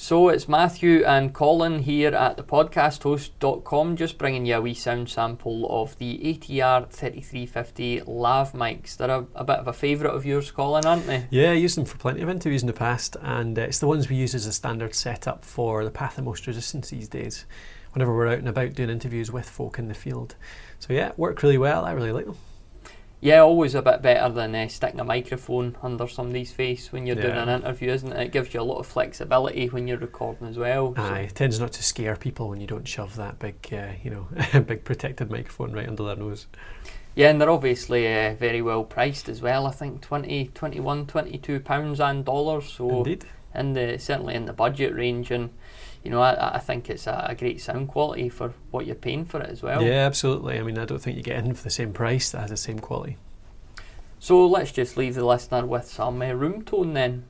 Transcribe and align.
So 0.00 0.30
it's 0.30 0.48
Matthew 0.48 1.04
and 1.04 1.34
Colin 1.34 1.80
here 1.80 2.14
at 2.14 2.38
the 2.38 2.42
podcasthost.com 2.42 3.96
just 3.96 4.16
bringing 4.16 4.46
you 4.46 4.54
a 4.54 4.60
wee 4.62 4.72
sound 4.72 5.10
sample 5.10 5.66
of 5.68 5.98
the 5.98 6.18
ATR 6.24 6.88
3350 6.88 8.04
lav 8.06 8.54
mics. 8.54 8.96
They're 8.96 9.10
a, 9.10 9.26
a 9.34 9.44
bit 9.44 9.58
of 9.58 9.68
a 9.68 9.74
favourite 9.74 10.16
of 10.16 10.24
yours, 10.24 10.50
Colin, 10.52 10.86
aren't 10.86 11.06
they? 11.06 11.26
Yeah, 11.28 11.50
I 11.50 11.52
used 11.52 11.76
them 11.76 11.84
for 11.84 11.98
plenty 11.98 12.22
of 12.22 12.30
interviews 12.30 12.62
in 12.62 12.66
the 12.66 12.72
past, 12.72 13.18
and 13.20 13.58
uh, 13.58 13.62
it's 13.62 13.78
the 13.78 13.86
ones 13.86 14.08
we 14.08 14.16
use 14.16 14.34
as 14.34 14.46
a 14.46 14.54
standard 14.54 14.94
setup 14.94 15.44
for 15.44 15.84
the 15.84 15.90
path 15.90 16.16
of 16.16 16.24
most 16.24 16.46
resistance 16.46 16.88
these 16.88 17.06
days 17.06 17.44
whenever 17.92 18.16
we're 18.16 18.28
out 18.28 18.38
and 18.38 18.48
about 18.48 18.72
doing 18.72 18.88
interviews 18.88 19.30
with 19.30 19.50
folk 19.50 19.78
in 19.78 19.88
the 19.88 19.94
field. 19.94 20.34
So 20.78 20.94
yeah, 20.94 21.12
work 21.18 21.42
really 21.42 21.58
well. 21.58 21.84
I 21.84 21.92
really 21.92 22.12
like 22.12 22.24
them. 22.24 22.38
Yeah, 23.22 23.40
always 23.40 23.74
a 23.74 23.82
bit 23.82 24.00
better 24.00 24.32
than 24.32 24.54
uh, 24.54 24.66
sticking 24.68 24.98
a 24.98 25.04
microphone 25.04 25.76
under 25.82 26.08
somebody's 26.08 26.52
face 26.52 26.90
when 26.90 27.06
you're 27.06 27.16
doing 27.16 27.36
an 27.36 27.50
interview, 27.50 27.90
isn't 27.90 28.12
it? 28.12 28.18
It 28.28 28.32
gives 28.32 28.54
you 28.54 28.60
a 28.60 28.62
lot 28.62 28.78
of 28.78 28.86
flexibility 28.86 29.66
when 29.68 29.86
you're 29.86 29.98
recording 29.98 30.46
as 30.48 30.56
well. 30.56 30.94
so- 30.96 31.02
Aye, 31.02 31.20
it 31.28 31.34
tends 31.34 31.60
not 31.60 31.72
to 31.72 31.82
scare 31.82 32.16
people 32.16 32.48
when 32.48 32.62
you 32.62 32.66
don't 32.66 32.88
shove 32.88 33.16
that 33.16 33.38
big, 33.38 33.56
uh, 33.72 33.88
you 34.02 34.10
know, 34.10 34.28
big 34.62 34.84
protected 34.84 35.30
microphone 35.30 35.72
right 35.72 35.86
under 35.86 36.02
their 36.04 36.16
nose. 36.16 36.46
Yeah, 37.14 37.30
and 37.30 37.40
they're 37.40 37.50
obviously 37.50 38.06
uh, 38.06 38.34
very 38.34 38.62
well 38.62 38.84
priced 38.84 39.28
as 39.28 39.42
well. 39.42 39.66
I 39.66 39.72
think 39.72 40.00
20, 40.00 40.50
21, 40.54 41.06
22 41.06 41.60
pounds 41.60 42.00
and 42.00 42.24
dollars. 42.24 42.72
So 42.72 42.98
Indeed. 42.98 43.24
in 43.54 43.72
the 43.72 43.98
certainly 43.98 44.34
in 44.34 44.46
the 44.46 44.52
budget 44.52 44.94
range, 44.94 45.30
and 45.30 45.50
you 46.04 46.10
know 46.10 46.22
I, 46.22 46.56
I 46.56 46.58
think 46.58 46.88
it's 46.88 47.06
a, 47.06 47.26
a 47.28 47.34
great 47.34 47.60
sound 47.60 47.88
quality 47.88 48.28
for 48.28 48.54
what 48.70 48.86
you're 48.86 48.94
paying 48.94 49.24
for 49.24 49.40
it 49.40 49.50
as 49.50 49.62
well. 49.62 49.82
Yeah, 49.82 50.06
absolutely. 50.06 50.58
I 50.58 50.62
mean, 50.62 50.78
I 50.78 50.84
don't 50.84 51.00
think 51.00 51.16
you 51.16 51.22
get 51.22 51.44
in 51.44 51.54
for 51.54 51.64
the 51.64 51.70
same 51.70 51.92
price 51.92 52.30
that 52.30 52.42
has 52.42 52.50
the 52.50 52.56
same 52.56 52.78
quality. 52.78 53.16
So 54.20 54.46
let's 54.46 54.70
just 54.70 54.96
leave 54.96 55.14
the 55.14 55.24
listener 55.24 55.64
with 55.64 55.86
some 55.86 56.20
uh, 56.22 56.32
room 56.32 56.62
tone 56.62 56.92
then. 56.92 57.24